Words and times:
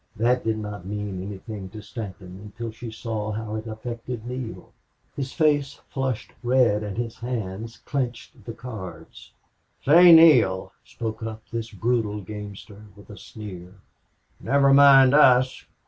That 0.15 0.43
did 0.43 0.57
not 0.57 0.83
mean 0.87 1.21
anything 1.21 1.69
to 1.69 1.81
Stanton 1.83 2.39
until 2.41 2.71
she 2.71 2.89
saw 2.89 3.33
how 3.33 3.53
it 3.53 3.67
affected 3.67 4.25
Neale. 4.25 4.73
His 5.15 5.31
face 5.31 5.75
flushed 5.91 6.33
red 6.41 6.81
and 6.81 6.97
his 6.97 7.19
hands 7.19 7.77
clenched 7.85 8.45
the 8.45 8.53
cards. 8.53 9.31
"Say, 9.85 10.11
Neale," 10.11 10.71
spoke 10.83 11.21
up 11.21 11.43
this 11.51 11.69
brutal 11.69 12.19
gamester, 12.21 12.85
with 12.95 13.11
a 13.11 13.15
sneer, 13.19 13.75
"never 14.41 14.73
mind 14.73 15.13
us. 15.13 15.65